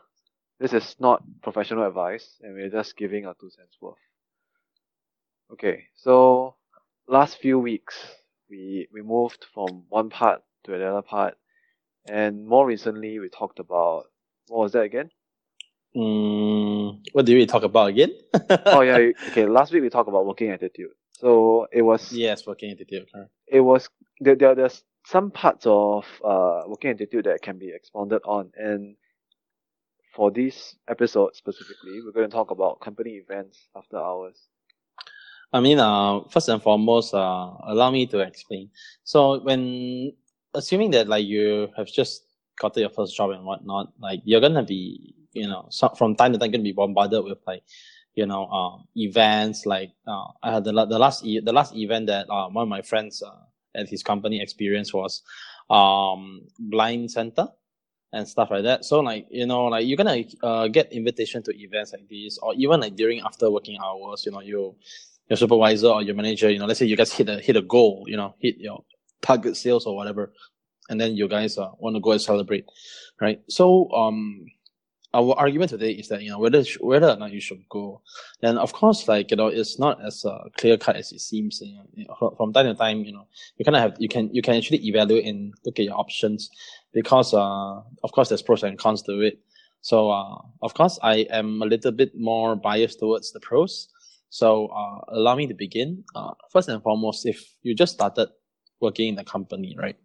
[0.60, 3.98] this is not professional advice, and we're just giving our two cents worth.
[5.52, 6.56] Okay, so
[7.08, 7.96] last few weeks,
[8.50, 11.38] we, we moved from one part to another part,
[12.06, 14.06] and more recently, we talked about,
[14.48, 15.12] what was that again?
[15.96, 18.12] Mm, what did we talk about again?
[18.72, 20.92] oh yeah, okay, last week we talked about working attitude.
[21.24, 23.08] So it was yes, working attitude.
[23.14, 23.32] Correct.
[23.48, 28.22] it was there, there there's some parts of uh working attitude that can be expounded
[28.26, 28.98] on and
[30.14, 34.50] for this episode specifically we're going to talk about company events after hours
[35.56, 38.72] I mean, uh, first and foremost, uh, allow me to explain.
[39.04, 40.14] So when
[40.56, 42.24] assuming that like you have just
[42.60, 46.40] gotten your first job and whatnot, like you're gonna be, you know, from time to
[46.40, 47.62] time gonna be bombarded with like,
[48.16, 52.08] you know, uh, events like uh, I had the the last e- the last event
[52.08, 53.36] that uh, one of my friends uh,
[53.76, 55.24] at his company experienced was
[55.70, 57.48] um blind center
[58.12, 58.86] and stuff like that.
[58.86, 62.54] So like you know like you're gonna uh, get invitation to events like this or
[62.56, 64.76] even like during after working hours, you know you
[65.30, 67.62] your supervisor or your manager, you know, let's say you guys hit a hit a
[67.62, 68.84] goal, you know, hit your
[69.22, 70.32] target sales or whatever,
[70.90, 72.66] and then you guys uh, want to go and celebrate,
[73.22, 73.42] right?
[73.50, 74.46] So um,
[75.14, 78.02] our argument today is that you know whether whether or not you should go,
[78.42, 81.62] then of course like you know it's not as uh, clear cut as it seems.
[81.62, 84.34] You know, from, from time to time, you know, you kind of have you can
[84.34, 86.50] you can actually evaluate and look at your options
[86.94, 89.40] because uh of course there's pros and cons to it.
[89.82, 93.90] So uh, of course I am a little bit more biased towards the pros
[94.34, 96.04] so uh, allow me to begin.
[96.16, 98.30] Uh, first and foremost, if you just started
[98.80, 99.96] working in the company, right?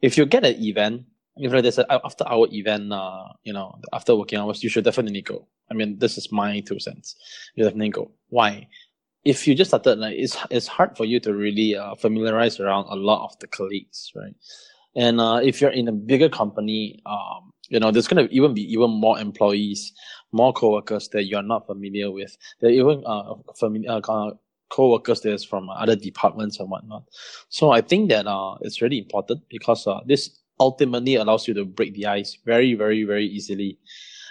[0.00, 1.06] If you get an event,
[1.40, 5.22] if there's an after hour event, uh, you know, after working hours, you should definitely
[5.22, 5.46] go.
[5.70, 7.16] I mean, this is my two cents.
[7.54, 8.10] You definitely go.
[8.28, 8.68] Why?
[9.24, 12.86] If you just started, like, it's it's hard for you to really uh, familiarize around
[12.88, 14.34] a lot of the colleagues, right?
[14.96, 18.62] And uh, if you're in a bigger company, um, you know, there's gonna even be
[18.72, 19.92] even more employees,
[20.32, 22.36] more coworkers that you're not familiar with.
[22.60, 24.30] There even uh, familiar uh,
[24.70, 27.04] co-workers that's from other departments and whatnot.
[27.48, 31.64] So I think that uh, it's really important because uh, this ultimately allows you to
[31.64, 33.78] break the ice very, very, very easily.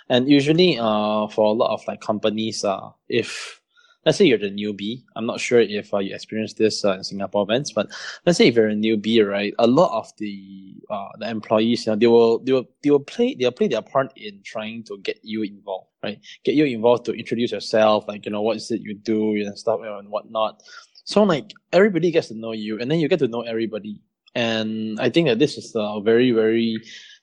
[0.07, 3.59] And usually, uh, for a lot of like companies, uh, if
[4.06, 5.03] let's say you're the newbie.
[5.16, 7.89] I'm not sure if uh, you experienced this uh, in Singapore events, but
[8.25, 9.53] let's say if you're a newbie, right?
[9.59, 13.00] A lot of the uh, the employees, you know, they will they will they will
[13.01, 16.19] play they'll play their part in trying to get you involved, right?
[16.44, 19.57] Get you involved to introduce yourself, like you know what is it you do and
[19.57, 20.63] stuff and whatnot.
[21.03, 24.01] So like everybody gets to know you, and then you get to know everybody.
[24.35, 26.81] And I think that this is a very very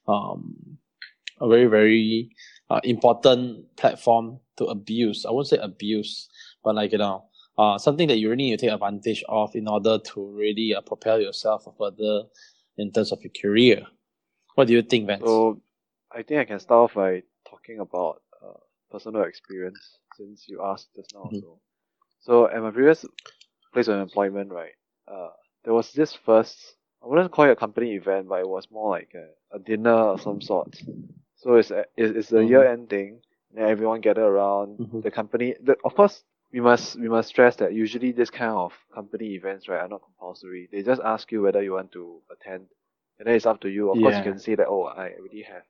[0.08, 0.78] um
[1.40, 2.30] a very very
[2.70, 5.24] uh, important platform to abuse.
[5.26, 6.28] I won't say abuse
[6.64, 7.24] but like you know
[7.58, 10.80] uh, something that you really need to take advantage of in order to really uh,
[10.82, 12.24] propel yourself further
[12.76, 13.82] in terms of your career.
[14.54, 15.22] What do you think, Vance?
[15.22, 15.60] so
[16.12, 18.58] i think i can start off by talking about uh,
[18.90, 21.40] personal experience since you asked just now Mhm.
[21.40, 21.60] so
[22.20, 23.04] so at my previous
[23.72, 24.74] place of employment right
[25.08, 25.30] uh
[25.64, 26.75] there was this first
[27.06, 29.90] i wouldn't call it a company event but it was more like a, a dinner
[30.14, 30.74] of some sort
[31.36, 32.48] so it's a, it's it's a Mhm.
[32.50, 33.20] year end thing
[33.56, 35.02] and everyone gather around Mhm.
[35.02, 38.72] the company the, of course we must we must stress that usually this kind of
[38.94, 42.66] company events right are not compulsory they just ask you whether you want to attend
[43.18, 45.42] and then it's up to you of course you can say that oh i already
[45.42, 45.64] have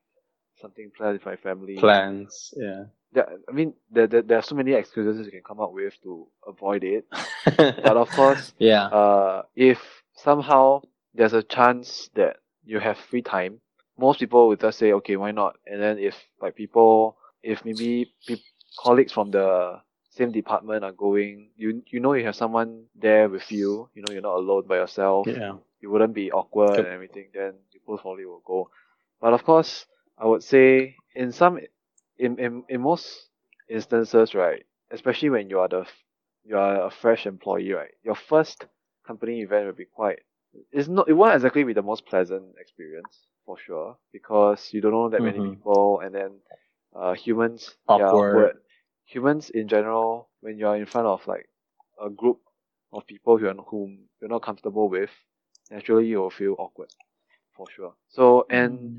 [0.61, 2.85] something planned with my family Plans, yeah.
[3.15, 5.95] yeah, I mean, there, there, there are so many excuses you can come up with
[6.03, 7.07] to avoid it.
[7.83, 10.83] But of course, yeah, uh, if somehow
[11.17, 13.61] there's a chance that you have free time,
[13.99, 15.57] most people would just say, okay, why not?
[15.67, 18.39] And then if like people, if maybe pe-
[18.79, 19.81] colleagues from the
[20.11, 23.89] same department are going, you you know you have someone there with you.
[23.95, 25.29] You know you're not alone by yourself.
[25.29, 26.87] yeah, You wouldn't be awkward Yep.
[26.87, 27.29] and everything.
[27.35, 28.71] Then you most probably will go.
[29.21, 29.87] But of course,
[30.19, 31.59] I would say in some,
[32.19, 33.29] in in in most
[33.69, 35.87] instances, right, especially when you are the
[36.45, 38.67] you are a fresh employee, right, your first
[39.07, 40.21] company event will be quite.
[40.73, 41.09] It's not.
[41.09, 45.23] It won't exactly be the most pleasant experience for sure because you don't know that
[45.23, 45.41] many Mhm.
[45.41, 46.41] people, and then
[46.95, 48.53] uh, humans Awkward.
[49.07, 51.49] Humans in general, when you are in front of like
[52.01, 52.41] a group
[52.93, 55.11] of people who are, whom you're not comfortable with,
[55.71, 56.91] naturally you will feel awkward,
[57.57, 57.95] for sure.
[58.09, 58.93] So and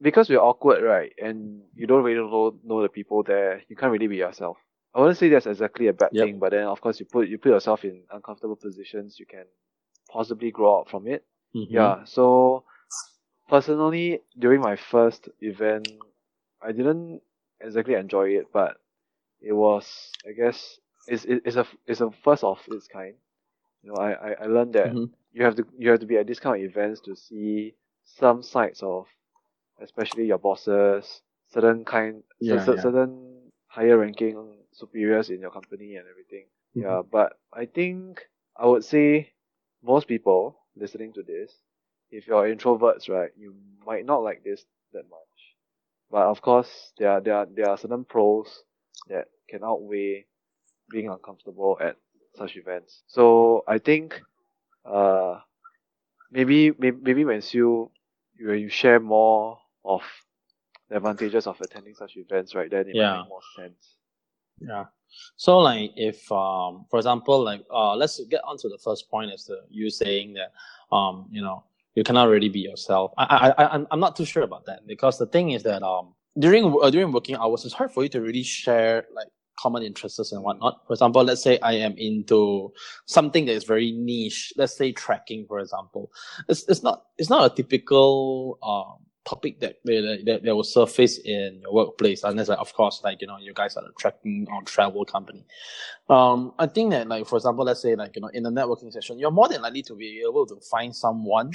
[0.00, 3.92] because we're awkward, right, and you don't really know know the people there, you can't
[3.92, 4.58] really be yourself.
[4.94, 6.18] I wouldn't say that's exactly a bad Yep.
[6.18, 9.44] thing, but then of course you put you put yourself in uncomfortable positions, you can
[10.16, 11.24] possibly grow out from it.
[11.54, 11.80] Mhm.
[11.80, 12.04] Yeah.
[12.04, 12.64] So
[13.48, 15.88] personally, during my first event,
[16.62, 17.22] I didn't
[17.60, 18.76] exactly enjoy it, but
[19.40, 23.14] it was I guess it's it- it's a it's a first of its kind.
[23.82, 25.12] You know, I, I, I learned that Mhm.
[25.32, 27.74] you have to you have to be at this kind of events to see
[28.04, 29.06] some sides of
[29.80, 32.86] especially your bosses, certain kind Yeah, cer- yeah.
[32.86, 36.46] certain higher ranking superiors in your company and everything.
[36.74, 36.82] Mhm.
[36.82, 38.26] Yeah, but I think
[38.56, 39.32] I would say
[39.86, 41.52] most people listening to this,
[42.10, 43.54] if you're introverts, right, you
[43.86, 45.20] might not like this that much.
[46.10, 48.64] But of course, there are there are there are certain pros
[49.08, 50.26] that can outweigh
[50.90, 51.96] being uncomfortable at
[52.36, 53.02] such events.
[53.08, 54.22] So I think,
[54.84, 55.40] uh,
[56.30, 57.90] maybe maybe, maybe when you
[58.40, 60.02] when you share more of
[60.88, 63.10] the advantages of attending such events, right, then it Yeah.
[63.10, 63.96] might make more sense.
[64.60, 64.84] Yeah.
[65.36, 69.32] So like if um for example like uh let's get on to the first point
[69.32, 70.52] as to you saying that
[70.94, 71.64] um you know
[71.94, 73.12] you cannot really be yourself.
[73.18, 75.82] I I I I'm I'm not too sure about that because the thing is that
[75.82, 79.82] um during uh, during working hours it's hard for you to really share like common
[79.82, 80.82] interests and whatnot.
[80.86, 82.72] For example, let's say I am into
[83.06, 84.52] something that is very niche.
[84.56, 86.10] Let's say tracking, for example.
[86.48, 91.60] It's it's not it's not a typical um topic that that, that, will surface in
[91.62, 94.62] your workplace unless like, of course like you know you guys are a tracking or
[94.62, 95.44] travel company.
[96.08, 98.92] Um i think that like for example let's say like you know in a networking
[98.92, 101.50] session you're more than likely to be able to find someone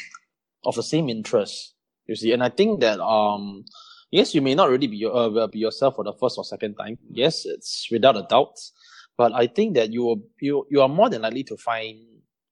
[0.65, 1.73] of the same interest
[2.07, 2.33] you see.
[2.33, 3.63] And i think that um
[4.11, 6.75] yes you may not really be your, uh, be yourself for the first or second
[6.75, 6.97] time.
[7.09, 8.59] Yes it's without a doubt.
[9.17, 11.99] But i think that you will you you are more than likely to find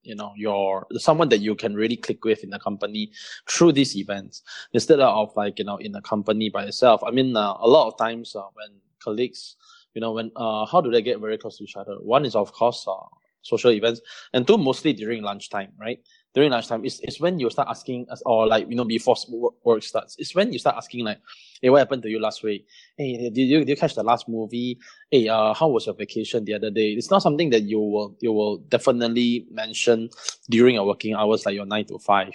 [0.02, 3.10] you know your someone that you can really click with in the company
[3.48, 4.42] through these events
[4.72, 7.02] instead of like you know in a company by itself.
[7.04, 9.56] I mean uh, a lot of times uh, when colleagues
[9.94, 11.94] you know when uh how do they get very close to each other?
[12.00, 13.06] One is of course uh,
[13.42, 14.00] social events
[14.32, 15.98] and two mostly during lunchtime right
[16.34, 19.54] during lunchtime is is when you start asking us or like you know before work,
[19.64, 21.18] work starts it's when you start asking like
[21.60, 22.66] hey what happened to you last week
[22.96, 24.78] hey did you did you catch the last movie
[25.10, 28.16] hey uh how was your vacation the other day it's not something that you will
[28.20, 30.08] you will definitely mention
[30.48, 32.32] during your working hours like your nine to five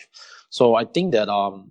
[0.49, 1.69] so i think that um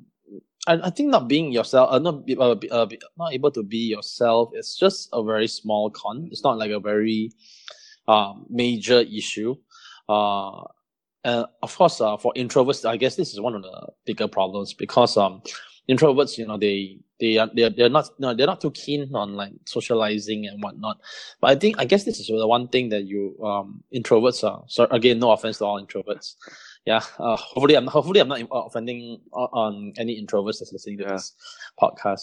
[0.67, 2.87] I, I think not being yourself, uh, not uh, uh,
[3.19, 6.29] not able to be yourself it's just a very small con.
[6.33, 7.33] It's not like a very
[8.09, 9.57] um, major issue.
[10.09, 10.63] Uh,
[11.25, 14.75] and of course, uh, for introverts, I guess this is one of the bigger problems
[14.75, 15.43] because um,
[15.89, 19.35] introverts, you know, they they are they're, they're not no, they're not too keen on
[19.35, 20.99] like socializing and whatnot.
[21.41, 24.65] But I think I guess this is the one thing that you um introverts are.
[24.69, 26.35] So again, no offense to all introverts.
[26.85, 30.99] Yeah, uh, hopefully I'm hopefully I'm not uh, offending on, on any introverts that's listening
[30.99, 31.13] to Yeah.
[31.13, 31.33] this
[31.81, 32.23] podcast.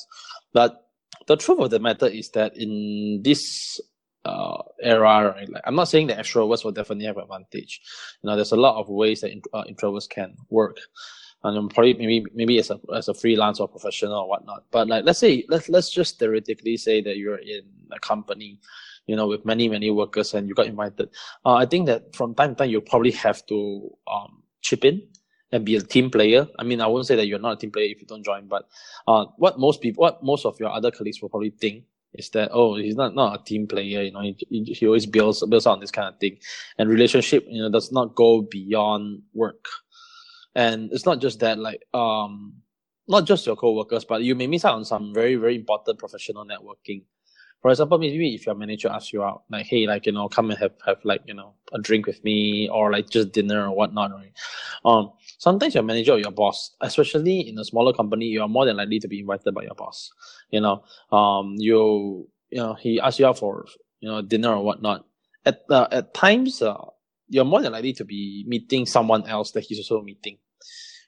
[0.54, 0.88] But
[1.28, 3.80] the truth of the matter is that in this
[4.26, 7.82] uh, era, right, like I'm not saying that extroverts will definitely have advantage.
[8.22, 10.78] You know, there's a lot of ways that uh, introverts can work,
[11.44, 14.64] and probably maybe maybe as a as a freelance or professional or whatnot.
[14.72, 18.60] But like, let's say let's let's just theoretically say that you're in a company,
[19.08, 21.10] you know, with many many workers, and you got invited.
[21.46, 25.02] Uh, I think that from time to time you probably have to um chip in
[25.52, 26.48] and be a team player.
[26.60, 28.48] I mean, I won't say that you're not a team player if you don't join,
[28.48, 28.68] but
[29.08, 31.84] uh, what most people, what most of your other colleagues will probably think
[32.14, 34.02] is that oh, he's not not a team player.
[34.02, 36.38] You know, he, he, he always builds builds on this kind of thing,
[36.78, 39.66] and relationship, you know, does not go beyond work.
[40.56, 42.54] And it's not just that, like um,
[43.08, 46.46] not just your coworkers, but you may miss out on some very very important professional
[46.46, 47.04] networking.
[47.62, 50.50] For example, maybe if your manager asks you out, like, hey, like, you know, come
[50.50, 53.76] and have, have like, you know, a drink with me or like just dinner or
[53.76, 54.34] whatnot, right?
[54.84, 58.64] Um, sometimes your manager or your boss, especially in a smaller company, you are more
[58.64, 60.12] than likely to be invited by your boss.
[60.52, 63.66] You know, um, you, you know, he asks you out for,
[64.02, 65.04] you know, dinner or whatnot.
[65.44, 66.78] At, uh, at times, uh,
[67.28, 70.38] you're more than likely to be meeting someone else that he's also meeting,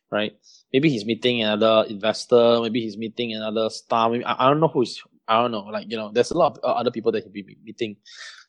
[0.09, 0.35] right?
[0.73, 4.09] Maybe he's meeting another investor, maybe he's meeting another star.
[4.09, 6.57] Maybe, I, I don't know who's I don't know, like you know, there's a lot
[6.57, 7.97] of uh, other people that he'll be meeting,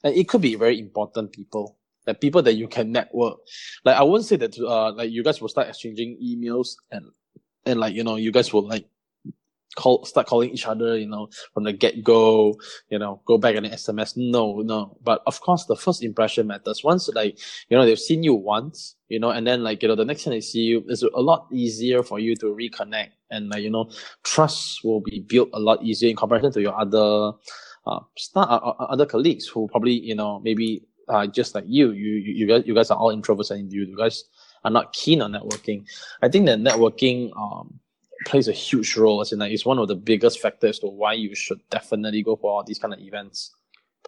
[0.02, 3.38] and it could be very important people, like people that you can network.
[3.84, 7.06] Like I wouldn't say that uh, like you guys will start exchanging emails and
[7.66, 8.86] and like you know, you guys will like
[9.74, 12.56] call start calling each other, you know, from the get go,
[12.90, 14.14] you know, go back and SMS.
[14.16, 14.96] No, no.
[15.02, 16.84] But of course, the first impression matters.
[16.84, 19.96] Once like you know they've seen you once, you know, and then like you know
[19.96, 23.48] the next time they see you, it's a lot easier for you to reconnect and
[23.50, 23.90] like you know
[24.22, 27.32] trust will be built a lot easier in comparison to your other
[27.86, 31.92] uh, staff, uh, uh, other colleagues who probably you know maybe uh, just like you,
[31.92, 34.24] you you you guys you guys are all introverts and you, you guys
[34.64, 35.86] are not keen on networking.
[36.22, 37.80] I think that networking um
[38.26, 41.14] plays a huge role as in like it's one of the biggest factors to why
[41.14, 43.54] you should definitely go for all these kind of events.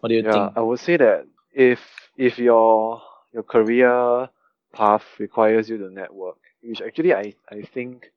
[0.01, 0.55] What do you Yeah, think?
[0.55, 1.81] I would say that if
[2.17, 3.01] if your
[3.33, 4.29] your career
[4.73, 8.11] path requires you to network, which actually I, I think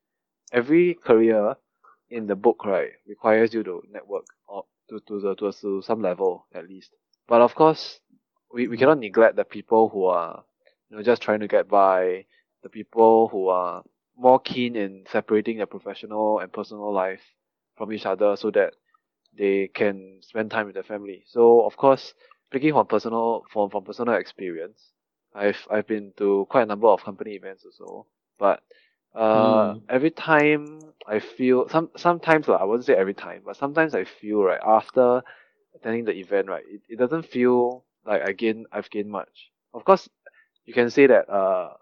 [0.53, 1.55] every career
[2.11, 6.01] in the book, right, requires you to network or to to the to, to some
[6.03, 6.91] level at least.
[7.29, 8.00] But of course,
[8.53, 10.43] we, we cannot neglect the people who are
[10.89, 12.25] you know, just trying to get by,
[12.63, 13.83] the people who are
[14.17, 17.21] more keen in separating their professional and personal life
[17.77, 18.73] from each other so that
[19.37, 21.23] they can spend time with their family.
[21.27, 22.13] So of course,
[22.47, 24.91] speaking from personal from, from personal experience,
[25.33, 28.07] I've I've been to quite a number of company events also.
[28.39, 28.61] But
[29.15, 29.89] uh Mm.
[29.89, 34.03] every time I feel some sometimes like, I wouldn't say every time, but sometimes I
[34.05, 35.21] feel right after
[35.75, 39.51] attending the event right, it, it doesn't feel like I gain I've gained much.
[39.73, 40.09] Of course
[40.65, 41.73] you can say that uh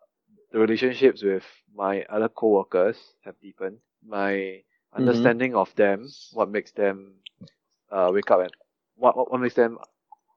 [0.52, 3.80] the relationships with my other co-workers have deepened.
[4.06, 7.16] My understanding of them, what makes them
[7.92, 8.52] uh wake up and
[8.96, 9.78] what what, what makes them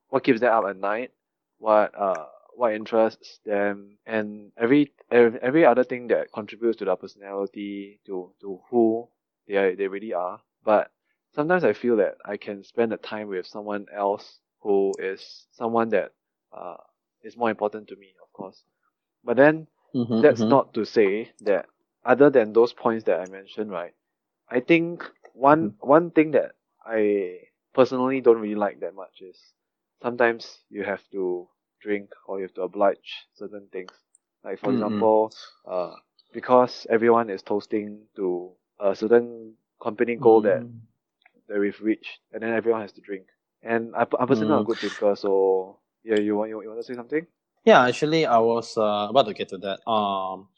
[0.09, 1.13] what keeps them up at night,
[1.59, 6.97] what uh what interests them and every every, every other thing that contributes to their
[6.97, 9.09] personality, to to who
[9.49, 10.41] they are, they really are.
[10.65, 10.91] But
[11.35, 15.91] sometimes I feel that I can spend the time with someone else who is someone
[15.91, 16.13] that
[16.53, 16.77] uh
[17.23, 18.65] is more important to me, of course.
[19.25, 20.55] But then Mhm, that's mhm.
[20.55, 21.67] not to say that
[22.05, 23.95] other than those points that I mentioned, right?
[24.49, 27.39] I think one one thing that I
[27.75, 29.39] personally don't really like that much is
[30.03, 31.49] sometimes you have to
[31.81, 33.93] drink or you have to oblige certain things.
[34.45, 35.11] Like for Mm, mm.
[35.11, 35.35] example,
[35.67, 35.95] uh,
[36.33, 40.83] because everyone is toasting to a certain company goal that Mm.
[41.49, 43.27] that we've reached, and then everyone has to drink.
[43.63, 44.67] And I, personally not a Mm.
[44.67, 47.27] good drinker, so yeah, you want you, you want to say something?
[47.65, 49.89] Yeah, actually, I was uh, about to get to that.
[49.89, 50.49] Um,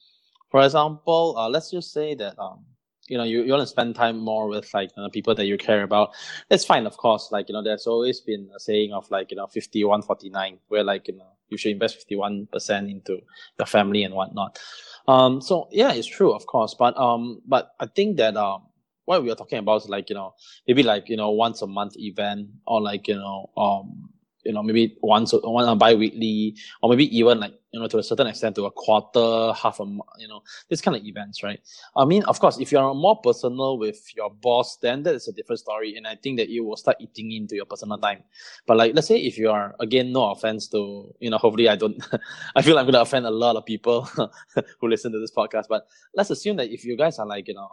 [0.51, 2.65] for example, uh, let's just say that um,
[3.09, 5.59] you know, you, you want to spend time more with like uh, people that you
[5.59, 6.11] care about.
[6.49, 7.29] That's fine, of course.
[7.31, 10.31] Like you know, there's always been a saying of like you know, fifty one forty
[10.31, 13.21] nine, where like you know, you should invest fifty one percent into
[13.59, 14.59] your family and whatnot.
[15.07, 16.75] Um, so yeah, it's true, of course.
[16.75, 18.63] But um, but I think that um,
[19.05, 20.35] what we are talking about is like you know,
[20.67, 24.09] maybe like you know, once a month event or like you know, um,
[24.45, 27.99] you know, maybe once a, one a bi-weekly or maybe even like you know to
[27.99, 29.85] a certain extent to a quarter, half a
[30.19, 31.61] you know, this kind of events, right?
[31.97, 35.33] I mean, of course, if you're more personal with your boss, then that is a
[35.33, 38.23] different story, and I think that you will start eating into your personal time.
[38.67, 41.77] But like, let's say if you are again, no offense to you know, hopefully I
[41.77, 42.03] don't,
[42.57, 44.03] I feel I'm gonna offend a lot of people
[44.81, 47.55] who listen to this podcast, but let's assume that if you guys are like you
[47.55, 47.69] know,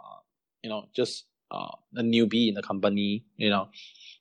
[0.62, 3.68] you know, just uh, a newbie in the company, you know,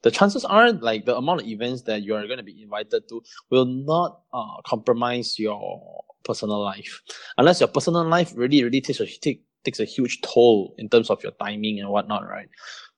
[0.04, 3.08] the chances are like the amount of events that you are going to be invited
[3.10, 7.02] to will not uh, compromise your personal life.
[7.38, 11.10] Unless your personal life really really takes a take, takes a huge toll in terms
[11.10, 12.50] of your timing and whatnot right?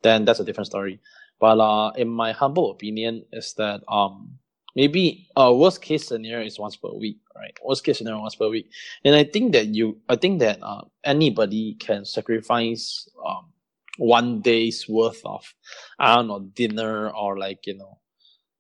[0.02, 1.00] Then that's a different story.
[1.40, 4.40] But uh in my humble opinion is that um
[4.76, 7.58] maybe uh worst case scenario is once per week right?
[7.64, 8.70] Worst case scenario once per week.
[9.06, 13.54] And i think that you i think that uh, anybody can sacrifice um
[13.98, 15.54] one day's worth of
[16.00, 18.00] I don't know dinner or like you know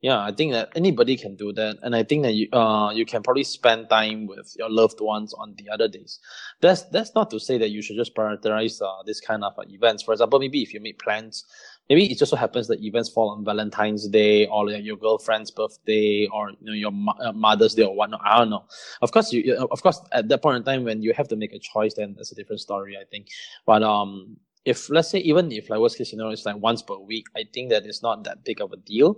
[0.02, 1.78] yeah I think that anybody can do that.
[1.82, 5.34] And I think that you uh you can probably spend time with your loved ones
[5.34, 6.20] on the other days.
[6.62, 9.64] That's that's not to say that you should just prioritize uh, this kind of uh,
[9.68, 10.04] events.
[10.04, 11.46] For example maybe if you make plans
[11.90, 15.52] maybe it just so happens that events fall on Valentine's Day or like your girlfriend's
[15.52, 18.66] birthday or you know your mo- uh, mother's day or whatnot I don't know
[19.02, 21.54] of course you, of course at that point in time when you have to make
[21.54, 23.28] a choice then that's a different story I think
[23.66, 26.96] but um if let's say even if like worst case scenario is like once per
[26.96, 29.18] week, I think that it's not that big of a deal.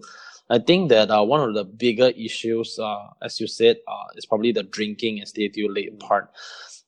[0.49, 4.25] I think that uh, one of the bigger issues, uh, as you said, uh, is
[4.25, 6.31] probably the drinking and stay too late part.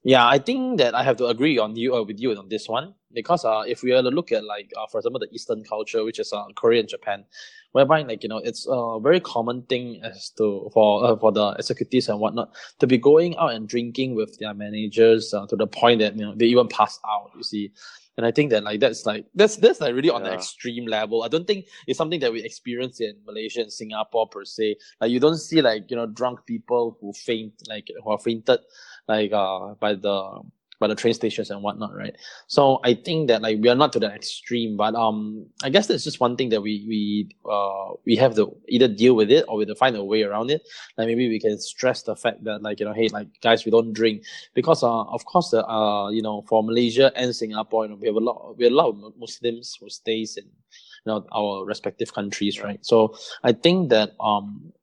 [0.04, 2.70] Yeah, I think that I have to agree on you uh, with you on this
[2.70, 5.64] one because uh, if we are to look at like uh, for example the Eastern
[5.64, 7.26] culture, which is uh, Korea and Japan,
[7.72, 11.52] whereby like you know it's a very common thing as to for uh, for the
[11.60, 15.68] executives and whatnot to be going out and drinking with their managers uh, to the
[15.68, 17.32] point that you know they even pass out.
[17.36, 17.72] You see,
[18.18, 21.24] and I think that like that's like that's that's like really on the extreme level.
[21.24, 24.76] I don't think it's something that we experience in Malaysia and Singapore per se.
[25.00, 28.60] Like you don't see like you know drunk people who faint like who are fainted
[29.08, 30.42] like uh by the
[30.80, 32.16] by the train stations and whatnot, right?
[32.48, 35.88] So I think that like we are not to that extreme, but um I guess
[35.88, 39.46] that's just one thing that we we uh we have to either deal with it
[39.48, 40.62] or we have to find a way around it.
[40.98, 43.72] Like maybe we can stress the fact that like you know hey like guys we
[43.72, 47.92] don't drink because uh of course the uh you know for Malaysia and Singapore you
[47.92, 51.08] know we have a lot we have a lot of Muslims who stays in you
[51.08, 54.74] know our respective countries right so I think that um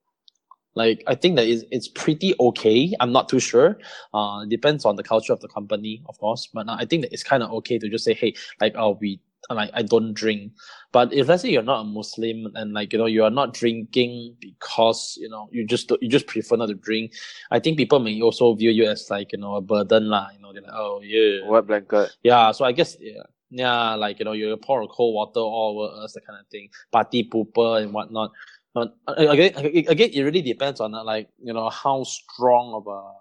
[0.75, 2.93] like I think that it's, it's pretty okay.
[3.01, 3.79] I'm not too sure.
[4.13, 6.49] Uh, depends on the culture of the company, of course.
[6.53, 9.21] But I think that it's kind of okay to just say, hey, like, oh, we
[9.51, 10.53] like I don't drink.
[10.93, 13.53] But if let's say you're not a Muslim and like you know you are not
[13.55, 17.13] drinking because you know you just you just prefer not to drink,
[17.51, 20.29] I think people may also view you as like you know a burden lah.
[20.35, 22.17] You know they're like, oh yeah, Wet blanket.
[22.23, 25.81] yeah, so I guess yeah, yeah, like you know, you pour a cold water all
[25.81, 28.33] over us, that kind of thing, party pooper and whatnot.
[28.75, 33.13] But again, again, it really depends on uh, like you know how strong of a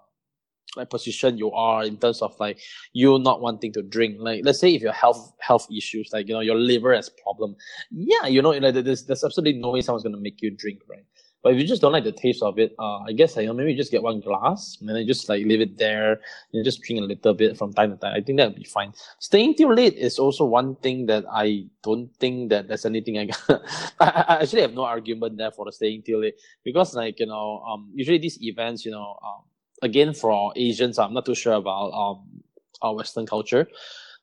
[0.75, 2.59] like position you are in terms of like
[2.93, 4.17] you not wanting to drink.
[4.19, 7.55] Like let's say if your health health issues, like you know your liver has problem,
[7.91, 11.05] yeah, you know like there's there's absolutely no way someone's gonna make you drink, right?
[11.43, 13.75] But if you just don't like the taste of it, uh, I guess like, maybe
[13.75, 16.21] just get one glass and then just like leave it there
[16.53, 18.13] and just drink a little bit from time to time.
[18.15, 18.93] I think that would be fine.
[19.19, 23.29] Staying till late is also one thing that I don't think that there's anything I,
[23.99, 27.25] I, I actually have no argument there for the staying till late because like you
[27.25, 29.43] know um usually these events you know um
[29.81, 32.43] again for Asians I'm not too sure about um
[32.81, 33.67] our Western culture.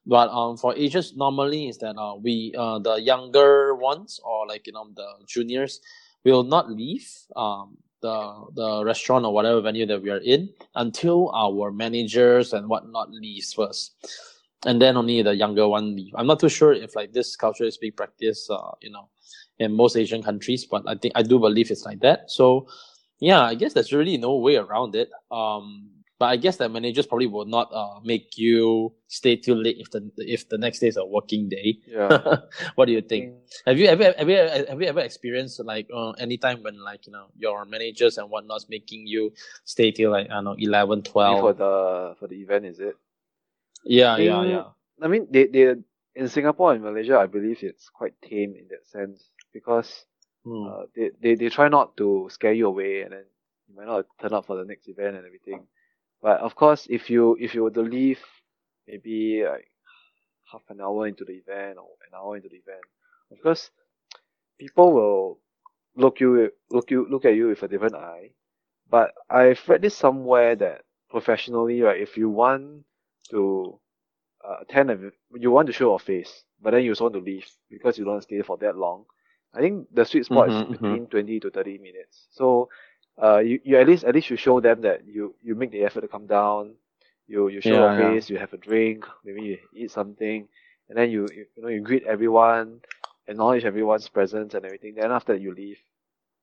[0.06, 4.66] But um, for Asians, normally is that uh, we uh, the younger ones or like
[4.66, 5.80] you know the juniors,
[6.24, 11.30] will not leave um, the the restaurant or whatever venue that we are in until
[11.34, 13.94] our managers and whatnot leaves first,
[14.66, 16.14] and then only the younger one leave.
[16.16, 19.08] I'm not too sure if like this culture is being practiced, uh, you know,
[19.58, 22.30] in most Asian countries, but I think I do believe it's like that.
[22.30, 22.66] So,
[23.20, 25.10] yeah, I guess there's really no way around it.
[25.30, 29.78] Um, but I guess that managers probably will not uh, make you stay too late
[29.80, 31.80] if the if the next day is a working day.
[31.88, 32.44] Yeah.
[32.76, 33.32] what do you think?
[33.64, 37.06] Have you ever have you have you ever experienced like uh, any time when like
[37.08, 39.32] you know your managers and whatnot's making you
[39.64, 41.40] stay till like I don't know 11, 12?
[41.40, 42.96] for the for the event is it?
[43.82, 44.64] Yeah, I think- yeah, yeah.
[45.00, 45.74] I mean, they they
[46.14, 50.04] in Singapore and Malaysia, I believe it's quite tame in that sense because
[50.44, 50.66] Hmm.
[50.68, 53.24] uh, they, they they try not to scare you away, and then
[53.68, 55.64] you might not turn up for the next event and everything.
[56.22, 58.20] But of course, if you if you were to leave,
[58.86, 59.70] maybe like
[60.50, 62.84] half an hour into the event or an hour into the event,
[63.30, 63.70] of course,
[64.58, 65.38] people will
[65.96, 68.32] look you look you look at you with a different eye.
[68.90, 72.84] But I've read this somewhere that professionally, right, if you want
[73.30, 73.80] to
[74.44, 77.20] uh, attend a, you want to show your face, but then you also want to
[77.20, 79.04] leave because you don't stay for that long.
[79.54, 81.00] I think the sweet spot Mhm, is mhm.
[81.02, 82.26] between twenty to thirty minutes.
[82.30, 82.68] So,
[83.22, 85.84] uh, you, you at least at least you show them that you you make the
[85.84, 86.74] effort to come down.
[87.26, 88.16] You you show Yeah, your yeah.
[88.16, 88.28] face.
[88.30, 89.06] You have a drink.
[89.24, 90.48] Maybe you eat something,
[90.88, 92.80] and then you you, you know you greet everyone,
[93.26, 94.94] acknowledge everyone's presence and everything.
[94.94, 95.78] Then after that you leave,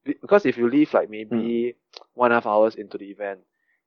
[0.06, 1.76] because if you leave like maybe
[2.14, 3.40] one and a half hours into the event,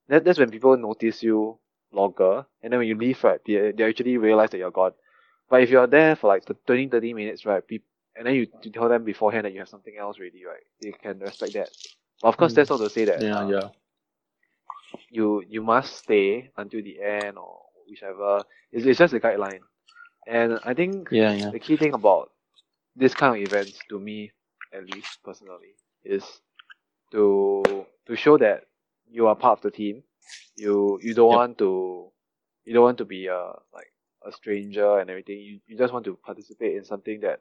[0.09, 1.59] that that's when people notice you
[1.93, 4.93] longer, and then when you leave, right, they they actually realize that you're gone.
[5.49, 7.63] But if you're there for like the 20, 30 minutes, right,
[8.17, 10.93] and then you, you tell them beforehand that you have something else ready, right, they
[10.93, 11.71] can respect that.
[12.23, 12.55] Of course, Mm.
[12.55, 13.69] that's not to say that Yeah, uh, yeah.
[15.11, 18.45] you you must stay until the end or whichever.
[18.73, 19.61] It's, it's just a guideline.
[20.27, 21.53] And I think Yeah, yeah.
[21.53, 22.31] the key thing about
[22.97, 24.33] this kind of events, to me
[24.73, 26.25] at least personally, is
[27.13, 28.65] to to show that
[29.11, 30.03] you are part of the team.
[30.57, 31.41] You you don't Yep.
[31.41, 32.11] want to
[32.65, 33.93] you don't want to be a like
[34.27, 35.39] a stranger and everything.
[35.41, 37.41] You you just want to participate in something that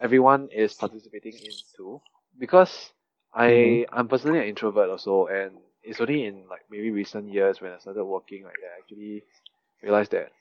[0.00, 2.00] everyone is participating in too.
[2.38, 2.92] Because
[3.34, 3.86] I Mhm.
[3.92, 7.78] I'm personally an introvert also and it's only in like maybe recent years when I
[7.78, 9.24] started working like that I actually
[9.82, 10.32] realized that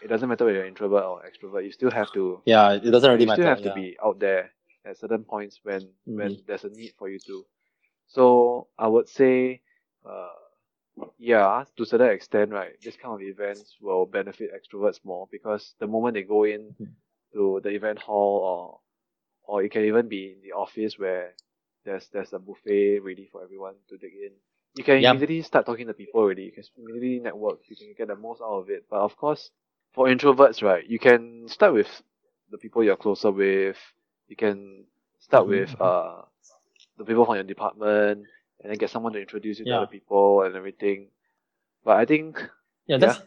[0.00, 3.10] it doesn't matter whether you're introvert or extrovert, you still have to Yeah, it doesn't
[3.10, 3.42] really you matter.
[3.42, 4.50] still have to be out there
[4.86, 6.42] at certain points when when Mhm.
[6.46, 7.46] there's a need for you to.
[8.06, 9.62] So I would say,
[10.06, 10.30] uh,
[11.18, 15.74] yeah, to a certain extent, right, this kind of events will benefit extroverts more because
[15.78, 16.94] the moment they go in Mhm.
[17.34, 18.80] to the event hall or
[19.44, 21.34] or it can even be in the office where
[21.84, 24.32] there's there's a buffet ready for everyone to dig in.
[24.74, 25.16] You can Yep.
[25.16, 26.44] immediately start talking to people already.
[26.44, 27.60] You can immediately network.
[27.68, 28.86] You can get the most out of it.
[28.90, 29.50] But of course,
[29.92, 32.02] for introverts, right, you can start with
[32.50, 33.76] the people you're closer with.
[34.28, 34.84] You can
[35.20, 36.22] start Mhm, with uh
[36.98, 38.26] the people from your department
[38.60, 41.08] and then get someone to introduce you to other people and everything.
[41.84, 42.42] But I think
[42.86, 43.20] Yeah, that's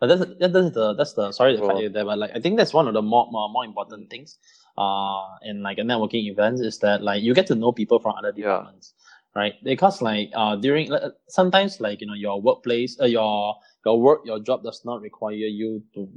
[0.00, 2.40] but that's that, that's the that's the sorry to cut you there, but like I
[2.40, 4.38] think that's one of the more more, more important things
[4.76, 8.14] uh in like a networking events is that like you get to know people from
[8.18, 8.42] other Yeah.
[8.44, 8.94] departments.
[9.34, 9.54] Right?
[9.62, 14.20] Because like uh during like, sometimes like you know your workplace uh, your your work
[14.24, 16.08] your job does not require you to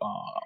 [0.00, 0.40] uh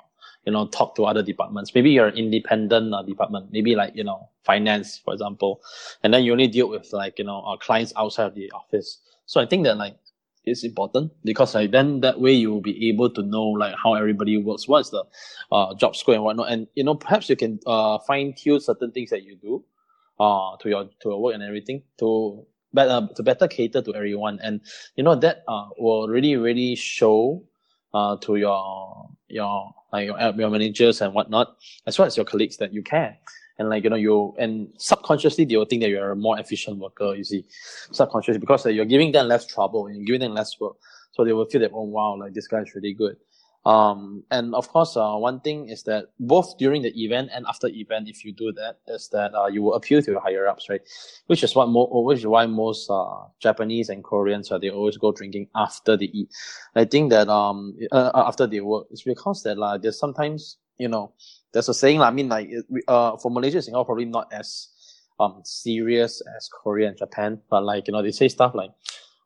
[0.46, 1.74] you know talk to other departments.
[1.74, 5.60] Maybe you're an independent uh, department, maybe like you know finance for example,
[6.02, 9.00] and then you only deal with like you know uh, clients outside of the office.
[9.26, 9.96] So I think that like
[10.44, 13.94] it's important because like then that way you will be able to know like how
[13.94, 15.04] everybody works, what's the
[15.52, 18.90] uh job scope and whatnot, and you know perhaps you can uh fine tune certain
[18.90, 19.64] things that you do,
[20.18, 24.38] uh to your to your work and everything to better to better cater to everyone,
[24.42, 24.60] and
[24.96, 27.42] you know that uh will really really show
[27.94, 32.56] uh to your your like your, your managers and whatnot as well as your colleagues
[32.56, 33.16] that you care
[33.58, 36.78] and like you know you and subconsciously they will think that you're a more efficient
[36.78, 37.44] worker you see
[37.92, 40.76] subconsciously because like, you're giving them less trouble and you're giving them less work
[41.12, 43.16] so they will feel that oh wow like this guy is really good
[43.64, 47.68] Um, and of course, uh, one thing is that both during the event and after
[47.68, 50.68] event, if you do that, is that uh, you will appeal to your higher ups,
[50.68, 50.80] right?
[51.28, 54.96] Which is what mo- which is why most uh, Japanese and Koreans uh, they always
[54.98, 56.28] go drinking after they eat.
[56.74, 60.88] I think that um uh, after they work, it's because that like there's sometimes you
[60.88, 61.12] know
[61.52, 62.00] there's a saying.
[62.00, 62.50] I mean, like
[62.88, 64.68] uh for Malaysia, Singapore probably not as
[65.20, 68.70] um serious as Korea and Japan, but like you know they say stuff like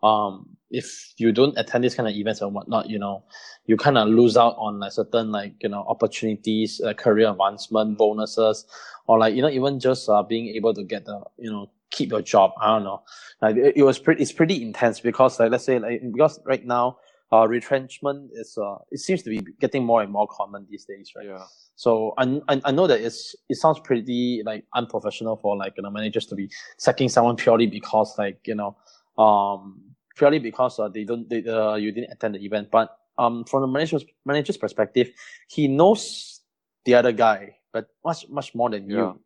[0.03, 3.23] um if you don't attend this kind of events and whatnot, you know,
[3.67, 7.97] you kind of lose out on like certain like you know opportunities, uh, career advancement,
[7.99, 8.67] bonuses,
[9.07, 12.11] or like you know even just uh, being able to get the you know keep
[12.11, 12.53] your job.
[12.61, 13.03] I don't know,
[13.41, 14.23] like it, it was pretty.
[14.23, 16.99] It's pretty intense because like let's say like because right now
[17.33, 21.13] uh retrenchment is uh it seems to be getting more and more common these days,
[21.17, 21.27] right?
[21.27, 21.45] Yeah.
[21.75, 25.83] So I, I, I know that it's it sounds pretty like unprofessional for like you
[25.83, 28.77] know managers to be sacking someone purely because like you know
[29.19, 29.83] um
[30.17, 32.71] purely because uh, they don't they, uh, you didn't attend the event.
[32.71, 35.11] But um, from the manager's manager's perspective,
[35.49, 36.41] he knows
[36.85, 39.13] the other guy, but much much more than Yeah.
[39.13, 39.21] you.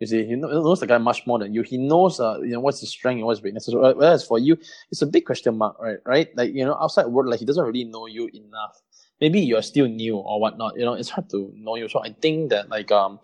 [0.00, 1.62] You see, he knows the guy much more than you.
[1.62, 3.74] He knows, uh, you know, what's his strength and what's his weaknesses.
[3.74, 4.56] Whereas for you,
[4.90, 5.98] it's a big question mark, right?
[6.04, 6.36] Right?
[6.36, 8.82] Like you know, outside world, like he doesn't really know you enough.
[9.20, 10.76] Maybe you're still new or whatnot.
[10.76, 11.88] You know, it's hard to know you.
[11.88, 13.20] So I think that like um,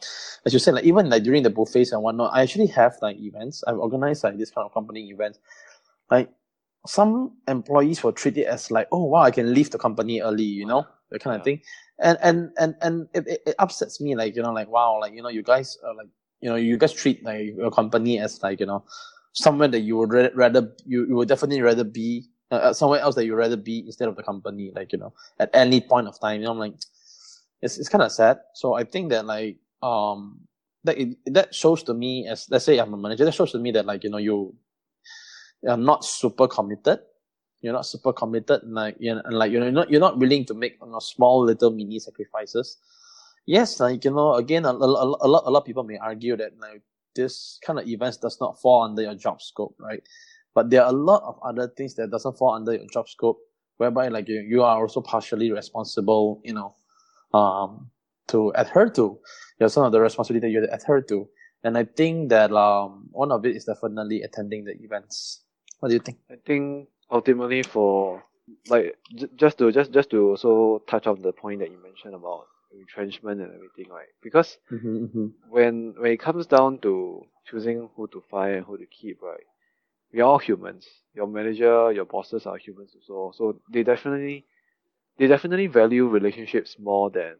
[0.46, 3.18] as you said, like even like during the buffets and whatnot, I actually have like
[3.18, 3.64] events.
[3.66, 5.40] I've organized like this kind of company events.
[6.10, 6.30] Like
[6.86, 10.44] some employees will treat it as like, oh wow, I can leave the company early,
[10.44, 11.44] you know, that kind of Yeah.
[11.44, 11.62] thing.
[11.98, 15.12] And and and and it, it, it upsets me, like you know, like wow, like
[15.12, 16.08] you know, you guys are like,
[16.40, 18.84] you know, you guys treat like your company as like you know,
[19.32, 23.00] somewhere that you would ra- rather you, you would definitely rather be uh, uh, somewhere
[23.00, 25.80] else that you would rather be instead of the company, like you know, at any
[25.80, 26.40] point of time.
[26.40, 26.74] You know, I'm like,
[27.62, 28.38] it's it's kind of sad.
[28.54, 30.40] So I think that like um
[30.84, 33.58] that it, that shows to me as let's say I'm a manager, that shows to
[33.58, 34.54] me that like you know you
[35.68, 37.00] are not super committed.
[37.60, 40.54] You're not super committed, like you know, and like you're not you're not willing to
[40.54, 42.78] make you know, small little mini sacrifices.
[43.46, 46.36] Yes, like you know, again, a, a, a, lot a lot of people may argue
[46.36, 46.82] that like
[47.14, 50.02] this kind of events does not fall under your job scope, right?
[50.54, 53.38] But there are a lot of other things that doesn't fall under your job scope,
[53.78, 56.74] whereby like you, you are also partially responsible, you know,
[57.34, 57.90] um,
[58.28, 59.02] to adhere to.
[59.02, 59.20] You
[59.60, 61.28] know, some of the responsibility that you have to adhere to.
[61.64, 65.42] And I think that um one of it is definitely attending the events.
[65.80, 66.18] What do you think?
[66.30, 68.22] I think ultimately for
[68.68, 72.14] like j- just to just just to also touch on the point that you mentioned
[72.14, 72.46] about
[72.78, 74.08] retrenchment and everything, right?
[74.22, 75.26] Because Mm-hmm, mm-hmm.
[75.48, 79.46] when when it comes down to choosing who to fire and who to keep, right?
[80.12, 80.86] We are all humans.
[81.14, 83.32] Your manager, your bosses are humans also.
[83.36, 84.46] So they definitely
[85.18, 87.36] they definitely value relationships more than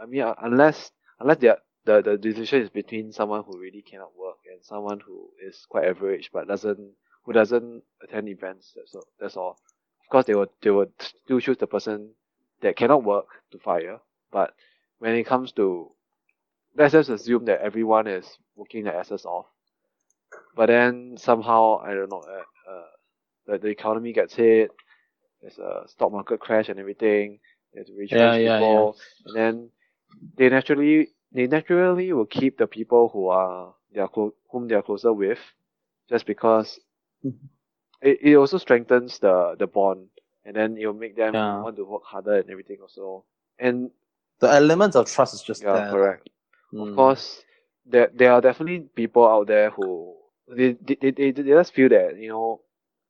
[0.00, 4.16] I mean unless unless they are, the the decision is between someone who really cannot
[4.16, 6.94] work and someone who is quite average but doesn't
[7.24, 8.72] who doesn't attend events.
[8.76, 9.06] That's all.
[9.20, 9.58] That's all.
[10.02, 12.14] Of course, they will they will still choose the person
[12.62, 14.00] that cannot work to fire.
[14.32, 14.54] But
[14.98, 15.92] when it comes to
[16.76, 19.46] let's just assume that everyone is working their asses off,
[20.54, 22.86] but then somehow I don't know, uh, uh
[23.46, 24.70] the the economy gets hit.
[25.42, 27.40] There's a stock market crash and everything.
[27.72, 29.70] There's retrench Yeah, yeah, people, and then
[30.36, 34.74] they naturally they naturally will keep the people who are they are clo- whom they
[34.74, 35.38] are closer with,
[36.08, 36.80] just because
[37.22, 37.48] Mhm.
[38.02, 40.08] it, it also strengthens the the bond,
[40.44, 41.60] and then it will make them Yeah.
[41.60, 43.24] want to work harder and everything also.
[43.58, 43.90] And
[44.42, 45.90] The element of trust is just yeah, there.
[45.90, 46.28] correct.
[46.74, 46.82] Mm.
[46.82, 47.44] Of course,
[47.86, 50.16] there there are definitely people out there who
[50.48, 52.62] they they, they, they, they just feel that you know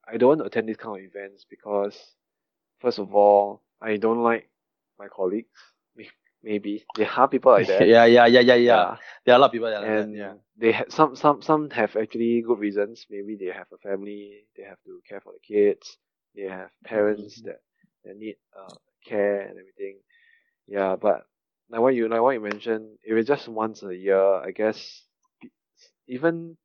[0.06, 1.96] I don't want to attend this kind of events because
[2.80, 4.50] first of all I don't like
[4.98, 5.48] my colleagues.
[6.42, 7.90] Maybe there are people like that.
[7.94, 8.96] yeah, yeah, yeah, yeah, yeah.
[9.24, 10.16] There are a lot of people that are like and that.
[10.16, 10.34] Yeah.
[10.56, 13.06] they have some some some have actually good reasons.
[13.10, 15.98] Maybe they have a family, they have to care for the kids,
[16.34, 17.44] they have parents Mhm.
[17.44, 17.60] that
[18.04, 19.98] that need uh care and everything.
[20.66, 21.26] Yeah, but
[21.70, 25.02] like what you like what you mentioned, if it's just once a year, I guess
[26.08, 26.56] even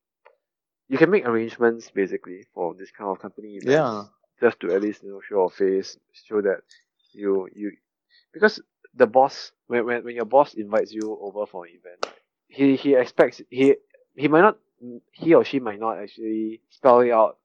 [0.90, 3.72] you can make arrangements basically for this kind of company events.
[3.72, 4.04] Yeah.
[4.40, 6.62] Just to at least you know show a face, show that
[7.14, 7.72] you you
[8.34, 8.62] because
[8.96, 12.06] the boss when when, when your boss invites you over for an event,
[12.48, 13.76] he he expects he
[14.16, 14.58] he might not
[15.12, 17.38] he or she might not actually spell it out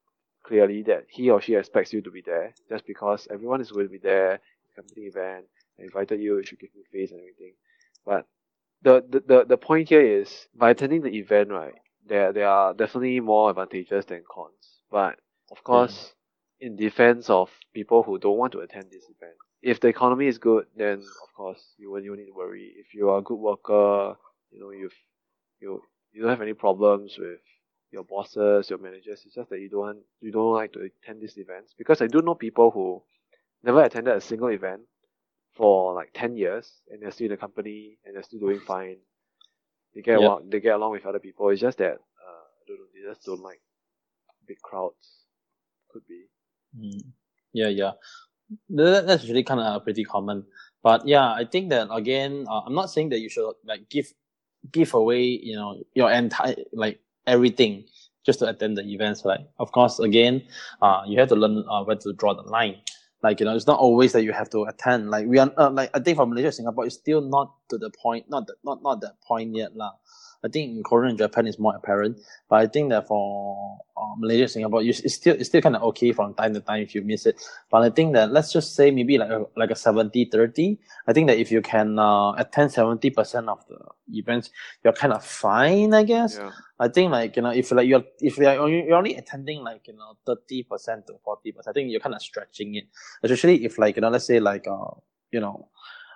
[0.45, 3.85] clearly that he or she expects you to be there just because everyone is going
[3.85, 4.39] to be there
[4.75, 5.45] company event
[5.79, 7.53] I invited you you should give me face and everything.
[8.05, 8.27] But
[8.81, 11.73] the, the, the, the point here is by attending the event right
[12.05, 14.81] there there are definitely more advantages than cons.
[14.91, 15.19] But
[15.51, 15.65] of mm-hmm.
[15.65, 16.13] course
[16.59, 20.37] in defense of people who don't want to attend this event if the economy is
[20.37, 22.73] good then of course you won't, you need to worry.
[22.77, 24.15] If you are a good worker
[24.51, 24.95] you know you've
[25.59, 25.81] you
[26.11, 27.39] you don't have any problems with
[27.93, 29.21] your bosses, your managers.
[29.25, 31.73] It's just that you don't you don't like to attend these events.
[31.77, 33.03] Because I do know people who
[33.63, 34.81] never attended a single event
[35.55, 38.97] for like ten years and they're still in the company and they're still doing fine.
[39.95, 40.19] They get Yep.
[40.19, 41.49] along they get along with other people.
[41.49, 43.61] It's just that uh I don't know, they just don't like
[44.47, 45.25] big crowds.
[45.91, 46.25] Could be.
[46.79, 47.01] Mm.
[47.53, 47.91] Yeah, yeah.
[48.69, 50.45] That, that's really kind of pretty common.
[50.83, 54.13] But yeah, I think that again, uh, I'm not saying that you should like give
[54.71, 57.85] give away, you know, your entire like everything
[58.25, 59.25] just to attend the events.
[59.25, 60.43] Like, of course, again,
[60.81, 62.77] uh, you have to learn uh, where to draw the line.
[63.23, 65.11] Like, you know, it's not always that you have to attend.
[65.11, 67.77] Like, we are uh, like I think for Malaysia, and Singapore, it's still not to
[67.79, 69.93] the point, not the, not not that point yet, lah.
[70.43, 74.15] I think in Korea and Japan it's more apparent, but I think that for uh,
[74.17, 76.93] Malaysia, Singapore, you, it's still it's still kind of okay from time to time if
[76.93, 77.41] you miss it.
[77.71, 80.77] But I think that let's just say maybe like a, like a 70-30.
[81.07, 83.79] I think that if you can uh, attend seventy percent of the
[84.17, 84.49] events,
[84.83, 86.37] you're kind of fine, I guess.
[86.37, 86.51] Yeah.
[86.79, 89.87] I think like you know if like you're if you're only, you're only attending like
[89.87, 92.85] you know thirty percent to forty percent, I think you're kind of stretching it.
[93.23, 94.91] Especially if like you know let's say like uh
[95.31, 95.69] you know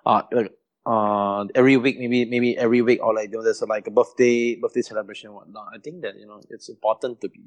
[0.05, 0.51] uh like
[0.87, 3.91] uh every week maybe maybe every week or like you know, there's a, like a
[3.91, 5.67] birthday birthday celebration whatnot.
[5.75, 7.41] I think that you know it's important to be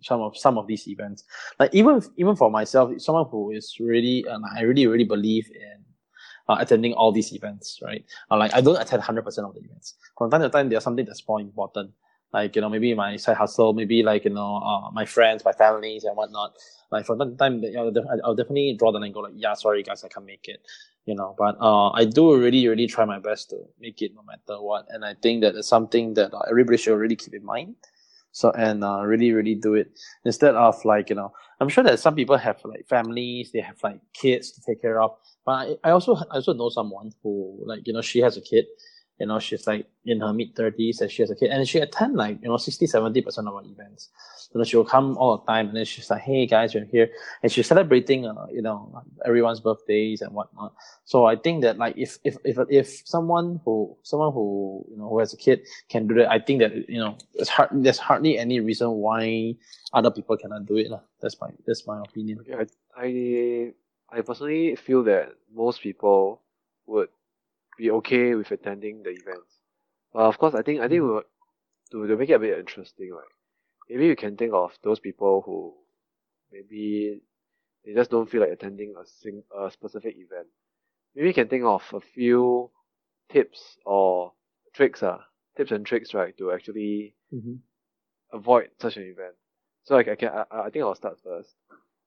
[0.00, 1.22] some of some of these events.
[1.60, 5.84] Like even even for myself, someone who is really and I really really believe in
[6.48, 8.04] uh, attending all these events, right?
[8.30, 9.94] Uh, like I don't attend hundred percent of the events.
[10.18, 11.92] From time to time, there's something that's more important
[12.32, 15.52] like you know maybe my side hustle maybe like you know uh, my friends my
[15.52, 16.54] families and whatnot
[16.90, 17.92] like from time to time you know,
[18.24, 20.60] I'll definitely draw the line and go like yeah sorry guys I can't make it
[21.06, 24.22] you know but uh, I do really really try my best to make it no
[24.22, 27.44] matter what and I think that it's something that uh, everybody should really keep in
[27.44, 27.74] mind.
[28.34, 32.00] So and uh, really really do it instead of like you know I'm sure that
[32.00, 35.10] some people have like families they have like kids to take care of
[35.44, 38.40] but I, I also I also know someone who like you know she has a
[38.40, 38.64] kid
[39.22, 41.78] you know she's like in her mid 30s and she has a kid and she
[41.78, 44.10] attend like you know 60 70 percent of our events.
[44.52, 46.84] You know she will come all the time and then she's like hey guys you're
[46.84, 47.08] here.
[47.42, 50.74] And she's celebrating uh, you know everyone's birthdays and whatnot.
[51.04, 55.08] So i think that like if if if if someone who someone who you know
[55.08, 57.98] who has a kid can do that i think that you know there's hard there's
[57.98, 59.54] hardly any reason why
[59.92, 61.00] other people cannot do it lah.
[61.20, 62.40] that's my that's my opinion.
[62.40, 66.42] Okay, I, I I personally feel that most people
[66.86, 67.08] would
[67.76, 69.60] be okay with attending the events.
[70.12, 71.24] But of course, I think I think we would,
[71.92, 73.32] to to make it a bit interesting, right?
[73.88, 75.74] Maybe you can think of those people who
[76.52, 77.22] maybe
[77.84, 80.48] they just don't feel like attending a sing a specific event.
[81.14, 82.70] Maybe you can think of a few
[83.30, 84.32] tips or
[84.74, 85.18] tricks, uh,
[85.56, 87.54] tips and tricks, right, to actually mm-hmm.
[88.32, 89.34] avoid such an event.
[89.84, 91.54] So like I can I, I think I'll start first.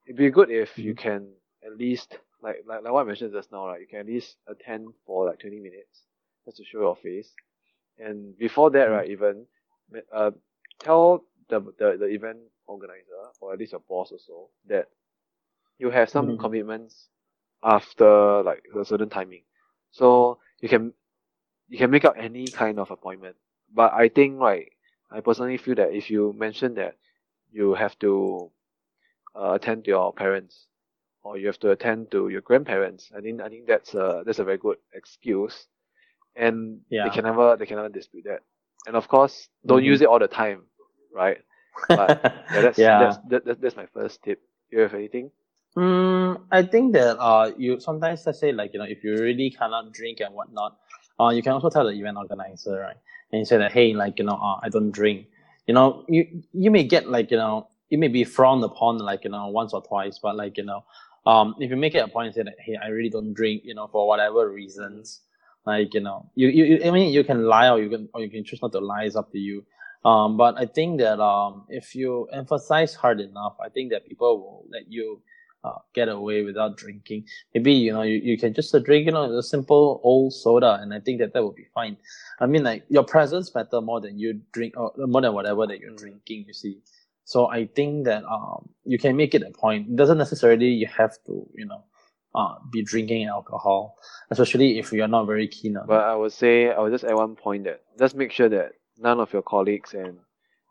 [0.06, 0.96] It'd be good if you Mm-hmm.
[0.96, 1.30] can
[1.66, 3.82] at least like like like what I mentioned just now, right?
[3.82, 6.04] You can at least attend for like twenty minutes
[6.46, 7.34] just to show your face.
[8.00, 9.48] And before that, right, even
[10.14, 10.32] uh
[10.80, 14.88] tell the the, the event organizer or at least your boss also that
[15.80, 16.38] you have some Mhm.
[16.38, 17.10] commitments
[17.64, 19.44] after like a certain timing.
[19.92, 20.94] So you can
[21.70, 23.38] you can make up any kind of appointment.
[23.74, 24.72] But I think right,
[25.12, 26.98] I personally feel that if you mention that
[27.52, 28.52] you have to
[29.36, 30.68] uh, attend to your parents
[31.26, 34.40] or you have to attend to your grandparents, I think I think that's a that's
[34.40, 35.68] a very good excuse,
[36.36, 37.04] and Yeah.
[37.04, 38.42] they can never they can never dispute that.
[38.88, 39.86] And of course, don't Mhm.
[39.86, 40.64] use it all the time,
[41.14, 41.40] right?
[41.96, 42.16] But
[42.54, 42.98] yeah, that's yeah.
[42.98, 44.42] that's that, that, that's my first tip.
[44.72, 45.32] You have anything?
[45.78, 49.50] Mm, I think that uh, you sometimes let's say like you know if you really
[49.52, 50.78] cannot drink and whatnot,
[51.20, 52.98] uh, you can also tell the event organizer right,
[53.32, 55.28] and you say that hey like you know uh, I don't drink,
[55.68, 59.26] you know you you may get like you know it may be frowned upon like
[59.26, 60.86] you know once or twice, but like you know
[61.26, 63.64] um if you make it a point and say that hey I really don't drink
[63.66, 65.22] you know for whatever reasons,
[65.66, 68.22] like you know you you, you I mean you can lie or you can or
[68.22, 69.66] you can choose not to lie it's up to you.
[70.06, 74.38] Um, but I think that um, if you emphasize hard enough, I think that people
[74.38, 75.20] will let you
[75.64, 77.26] uh, get away without drinking.
[77.56, 80.78] Maybe you know you, you can just uh, drink you know a simple old soda,
[80.80, 81.98] and I think that that would be fine.
[82.40, 85.80] I mean like your presence matter more than you drink or more than whatever that
[85.80, 86.46] you're drinking.
[86.48, 86.78] You see,
[87.26, 89.90] so I think that um you can make it a point.
[89.90, 91.84] It doesn't necessarily you have to you know
[92.34, 93.96] uh be drinking alcohol,
[94.32, 95.88] especially if you're not very keen on.
[95.88, 98.74] But I would say I would just add one point that just make sure that
[98.98, 100.18] none of your colleagues and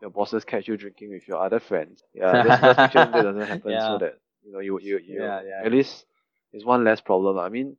[0.01, 2.03] your bosses catch you drinking with your other friends.
[2.15, 3.87] Yeah, just, just make sure that doesn't happen Yeah.
[3.89, 5.63] so that you know you you you Yeah, yeah.
[5.65, 6.05] at least
[6.53, 7.39] it's one less problem.
[7.39, 7.77] I mean,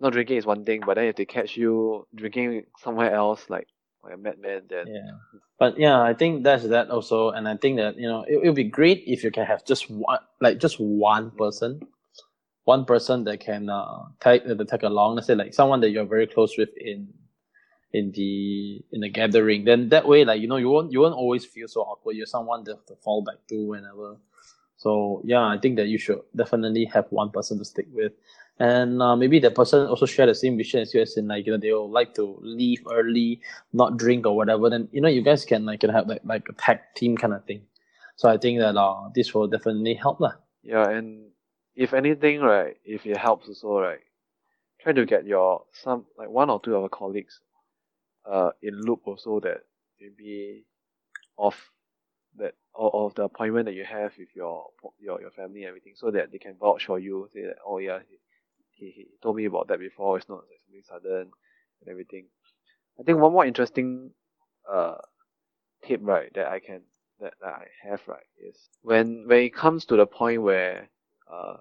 [0.00, 3.68] not drinking is one thing, but then if they catch you drinking somewhere else, like
[4.86, 5.10] Yeah.
[5.58, 8.54] But yeah, I think that's that also, and I think that you know it would
[8.54, 11.80] be great if you can have just one, like just one person,
[12.64, 15.14] one person that can uh take that tag along.
[15.14, 17.08] Let's say like someone that you're very close with in
[17.92, 19.64] in the in the gathering.
[19.64, 22.16] Then that way, like you know, you won't you won't always feel so awkward.
[22.16, 24.16] You're someone that to fall back to whenever.
[24.76, 28.12] So yeah, I think that you should definitely have one person to stick with.
[28.58, 31.46] And uh, maybe the person also share the same vision as you, as in like
[31.46, 33.40] you know they will like to leave early,
[33.72, 34.70] not drink or whatever.
[34.70, 37.34] Then you know you guys can like can have like like a tag team kind
[37.34, 37.62] of thing.
[38.16, 40.34] So I think that uh this will definitely help lah.
[40.62, 41.30] Yeah, and
[41.74, 44.00] if anything, right, if it helps also, right,
[44.80, 47.40] try to get your some like one or two of your colleagues,
[48.24, 49.62] uh, in loop also that
[50.00, 50.64] maybe
[51.38, 51.56] of
[52.38, 54.66] that or of the appointment that you have with your
[55.00, 57.78] your your family and everything, so that they can vouch for you, say that oh
[57.78, 57.98] yeah,
[58.74, 60.18] he, he, told me about that before.
[60.18, 61.30] It's not like something sudden
[61.80, 62.26] and everything.
[62.98, 64.10] I think one more interesting
[64.70, 64.96] uh
[65.84, 66.82] tip right that I can
[67.20, 70.88] that, I have right is when when it comes to the point where
[71.32, 71.56] uh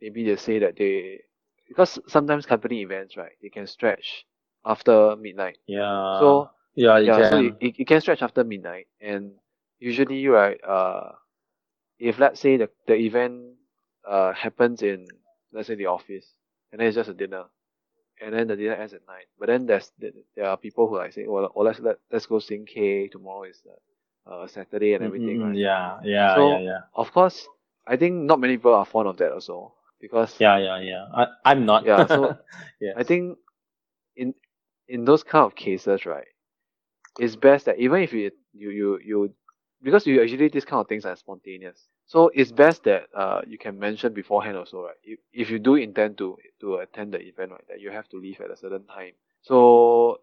[0.00, 1.20] maybe they say that they
[1.68, 4.26] because sometimes company events right they can stretch
[4.64, 5.58] after midnight.
[5.66, 6.18] Yeah.
[6.20, 7.30] So yeah, yeah, can.
[7.30, 9.32] so it, it, it can stretch after midnight and
[9.78, 11.12] usually right uh
[11.98, 13.54] if let's say the, the event
[14.08, 15.06] uh happens in
[15.52, 16.26] let's say the office
[16.72, 17.44] and then it's just a dinner
[18.20, 19.92] and then the dinner ends at night but then there's
[20.36, 23.44] there are people who like say oh, oh let's let, let's go sing K tomorrow
[23.44, 23.62] is
[24.30, 26.80] uh, Saturday and everything Mm, right Yeah, yeah, So- yeah, yeah.
[26.94, 27.48] of course
[27.86, 31.06] I think not many people are fond of that also because Yeah, yeah, yeah.
[31.14, 31.84] I, I'm not.
[31.84, 32.36] Yeah, so
[32.80, 32.92] yeah.
[32.96, 33.38] I think
[34.16, 34.34] in
[34.88, 36.26] in those kind of cases, right,
[37.18, 39.34] it's best that even if you you you, you
[39.82, 41.88] because you usually these kind of things are spontaneous.
[42.06, 44.96] So it's best that uh you can mention beforehand also, right?
[45.02, 48.16] If, if you do intend to to attend the event, right, that you have to
[48.18, 49.12] leave at a certain time.
[49.42, 50.20] So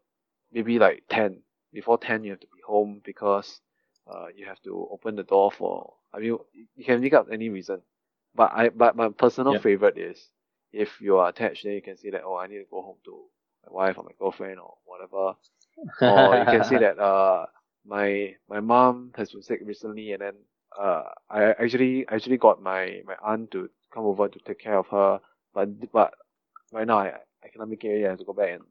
[0.51, 1.41] maybe like ten.
[1.73, 3.61] Before ten you have to be home because
[4.07, 6.37] uh you have to open the door for I mean
[6.75, 7.81] you can make up any reason.
[8.35, 10.29] But I but my personal favorite is
[10.71, 12.97] if you are attached then you can say that oh I need to go home
[13.05, 13.23] to
[13.65, 15.35] my wife or my girlfriend or whatever.
[16.01, 17.45] Or you can say that uh
[17.85, 20.33] my my mom has been sick recently and then
[20.79, 24.87] uh I actually actually got my my aunt to come over to take care of
[24.87, 25.19] her
[25.53, 26.13] but but
[26.71, 28.05] right now I I cannot make it.
[28.05, 28.63] I have to go back and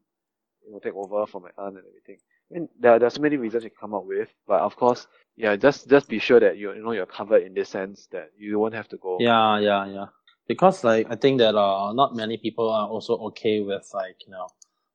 [0.65, 2.17] you know take over for my aunt and everything.
[2.51, 5.07] I mean there there's so many reasons you can come up with, but of course
[5.35, 8.31] yeah just just be sure that you you know you're covered in this sense that
[8.37, 9.17] you won't have to go.
[9.19, 10.05] Yeah, yeah, yeah.
[10.47, 14.31] Because like I think that uh not many people are also okay with like, you
[14.31, 14.47] know,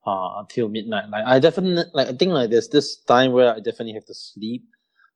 [0.08, 1.10] uh until midnight.
[1.10, 4.14] Like I definitely like I think like there's this time where I definitely have to
[4.14, 4.64] sleep.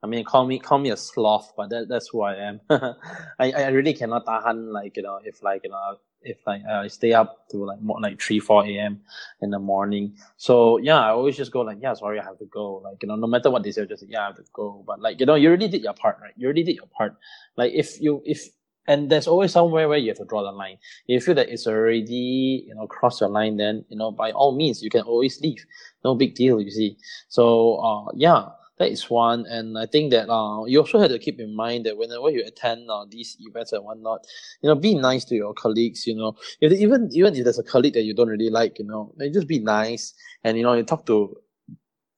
[0.03, 2.61] I mean call me call me a sloth, but that that's who I am.
[2.71, 6.89] I, I really cannot tahan like, you know, if like you know if like I
[6.89, 9.01] stay up to like more like three, four AM
[9.41, 10.15] in the morning.
[10.37, 12.77] So yeah, I always just go like, yeah, sorry, I have to go.
[12.85, 14.85] Like, you know, no matter what they say, just yeah, I have to go.
[14.87, 16.35] But like, you know, you already did your part, right?
[16.37, 17.17] You already did your part.
[17.57, 18.49] Like if you if
[18.87, 20.79] and there's always somewhere where you have to draw the line.
[21.07, 24.33] If you feel that it's already, you know, cross your line, then, you know, by
[24.33, 25.65] all means, you can always leave.
[26.05, 26.97] No big deal, you see.
[27.29, 29.47] So, uh, yeah, that is one.
[29.47, 32.43] And I think that, uh, you also have to keep in mind that whenever you
[32.45, 34.27] attend, uh, these events and whatnot,
[34.63, 37.63] you know, be nice to your colleagues, you know, if even, even if there's a
[37.63, 40.83] colleague that you don't really like, you know, just be nice and, you know, you
[40.83, 41.37] talk to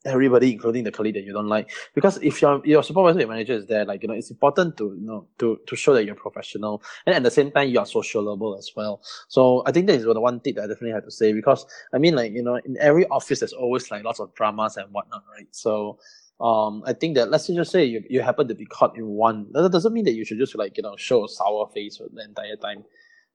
[0.05, 1.71] everybody, including the colleague that you don't like.
[1.95, 4.95] Because if your your supervisor, your manager is there, like you know, it's important to
[4.99, 7.87] you know to to show that you're professional, and at the same time you are
[7.87, 9.01] sociable as well.
[9.29, 11.67] So I think that is the one tip that I definitely have to say because
[11.93, 14.93] I mean, like you know, in every office there's always like lots of dramas and
[14.93, 15.49] whatnot, right?
[15.51, 15.99] So.
[16.41, 19.47] Um, I think that let's just say you, you happen to be caught in one.
[19.53, 22.25] That doesn't mean that you should just like you know show a sour face the
[22.25, 22.85] entire time.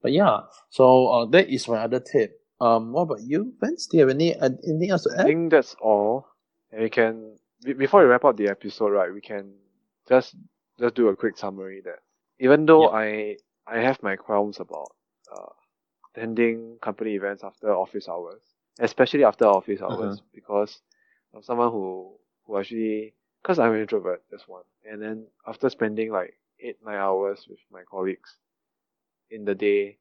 [0.01, 2.41] But yeah, so uh, that is my other tip.
[2.61, 3.87] Um, what about you, Vince?
[3.87, 5.21] Do you have any anything else to add?
[5.21, 6.27] I think that's all.
[6.71, 9.13] And we can be- before we wrap up the episode, right?
[9.13, 9.53] We can
[10.07, 10.35] just
[10.79, 11.99] just do a quick summary that
[12.39, 14.95] even though I I have my qualms about
[15.31, 15.51] uh,
[16.15, 18.41] attending company events after office hours,
[18.79, 20.81] especially after office hours, because
[21.33, 24.63] I'm someone who who actually because I'm an introvert, that's one.
[24.89, 28.37] And then after spending like eight nine hours with my colleagues
[29.29, 29.97] in the day,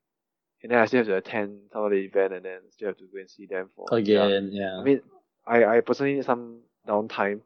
[0.62, 2.98] and then I still have to attend some of the event, and then still have
[2.98, 4.78] to go and see them for yeah, Again, yeah.
[4.78, 5.00] I mean,
[5.48, 7.42] I, I personally need some downtime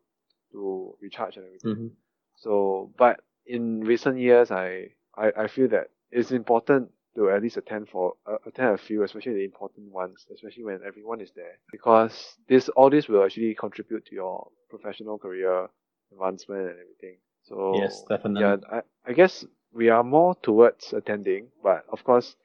[0.53, 1.78] to recharge and everything.
[1.78, 1.88] hmm
[2.36, 7.59] So, but in recent years, I, I, I feel that it's important to at least
[7.59, 11.59] attend for uh, attend a few, especially the important ones, especially when everyone is there,
[11.70, 15.68] because this all this will actually contribute to your professional career
[16.12, 17.18] advancement and everything.
[17.42, 18.40] So Yes, definitely.
[18.40, 22.36] yeah, I, I guess we are more towards attending, but of course,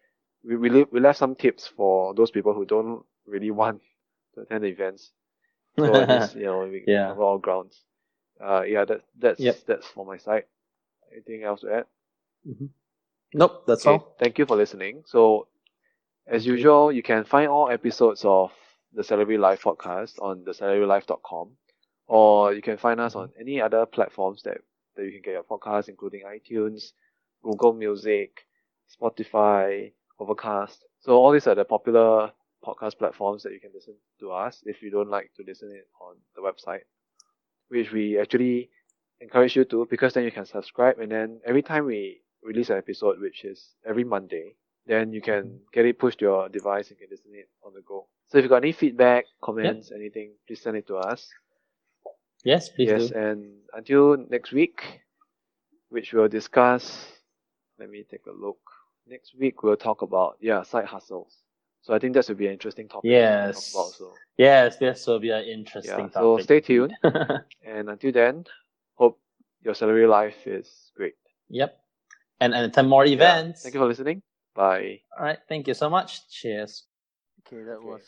[0.43, 3.81] we we, leave, we left some tips for those people who don't really want
[4.35, 5.11] to attend the events.
[5.83, 7.07] So at least, you know, we Yeah.
[7.07, 7.83] cover all grounds.
[8.39, 9.57] Uh, yeah, that that's Yep.
[9.67, 10.45] that's for my side.
[11.11, 11.85] Anything else to add?
[13.33, 14.15] Nope, that's Okay, all.
[14.19, 15.03] thank you for listening.
[15.05, 15.47] So,
[16.27, 18.51] as usual, you can find all episodes of
[18.93, 21.49] the Salary Life podcast on thesalarylife.com,
[22.07, 24.59] or you can find us on any other platforms that,
[24.95, 26.93] that you can get your podcast, including iTunes,
[27.43, 28.45] Google Music,
[28.89, 30.85] Spotify, Overcast.
[31.01, 32.31] So all these are the popular
[32.67, 35.87] podcast platforms that you can listen to us if you don't like to listen it
[36.01, 36.81] on the website,
[37.69, 38.69] which we actually
[39.21, 42.77] encourage you to because then you can subscribe and then every time we release an
[42.77, 44.55] episode, which is every Monday,
[44.85, 45.57] then you can mm-hmm.
[45.73, 48.07] get it pushed to your device and can listen it on the go.
[48.27, 51.27] So if you got any feedback, comments, anything, please send it to us.
[52.43, 53.15] Yes, please yes, do.
[53.15, 55.01] and until next week,
[55.89, 57.11] which we'll discuss.
[57.79, 58.59] Let me take a look.
[59.07, 61.35] Next week we'll talk about yeah side hustles.
[61.87, 63.07] So I think that would be an interesting topic.
[63.07, 63.55] to Yes.
[63.55, 66.19] Talk about so Yes, this will be an interesting yeah.
[66.19, 66.93] So stay tuned,
[67.65, 68.43] and until then,
[68.95, 69.17] hope
[69.63, 71.15] your salary life is great.
[71.47, 71.79] yep.
[72.41, 73.15] And and 10 more Yeah.
[73.15, 73.63] events.
[73.63, 74.21] Thank you for listening.
[74.53, 74.99] Bye.
[75.17, 75.39] All right.
[75.47, 76.27] Thank you so much.
[76.29, 76.83] Cheers.
[77.47, 77.87] Okay, that Okay.
[77.87, 78.03] was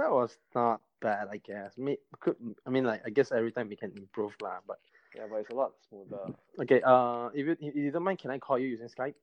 [0.00, 1.76] that was not bad, I guess.
[1.76, 2.36] Me could
[2.66, 4.64] I mean like I guess every time we can improve lah.
[4.66, 4.80] But
[5.14, 6.32] Yeah, but it's a lot smoother.
[6.64, 9.14] okay, uh, if you if you don't mind, can I call you using Skype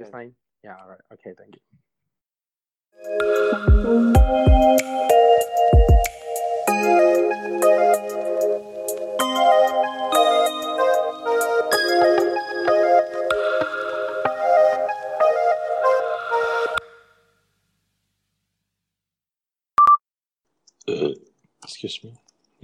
[0.00, 0.12] this Can.
[0.16, 0.30] time?
[0.64, 1.04] Yeah, all right.
[1.12, 1.62] Okay, thank you.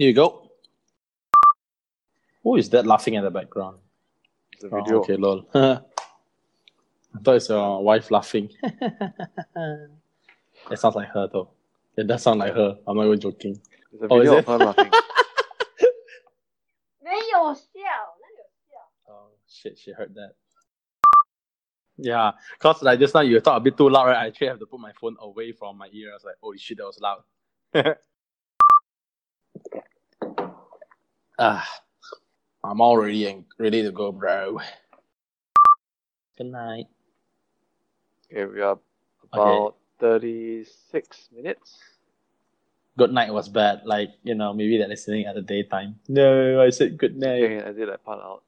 [0.06, 0.50] Here you go.
[2.42, 3.78] Who is that laughing in the background?
[4.52, 5.00] It's a Oh, video.
[5.00, 5.46] okay, lol.
[5.54, 5.80] I
[7.22, 8.50] thought it's your wife laughing.
[10.70, 11.50] it sounds like her though.
[11.96, 12.78] It does sound like her.
[12.86, 13.60] I'm not even joking.
[13.92, 14.38] It's a Oh, is video it?
[14.38, 14.90] of her laughing.
[17.00, 17.80] 没有笑，
[18.20, 18.88] 哪有笑？
[19.06, 20.34] Oh shit, she heard that.
[21.98, 24.16] Yeah, cause like just now you talk a bit too loud, right?
[24.16, 26.10] I actually have to put my phone away from my ear.
[26.10, 27.22] I was like, holy shit, that was loud.
[31.39, 31.67] Ah,
[32.63, 34.59] I'm all ready and ready to go, bro.
[36.37, 36.85] Good night.
[38.31, 38.77] Okay, we are
[39.31, 41.77] about 36 minutes.
[42.97, 43.81] Good night was bad.
[43.85, 45.99] Like, you know, maybe they're listening at the daytime.
[46.07, 47.43] No, I said good night.
[47.43, 48.43] Okay, I did that part out.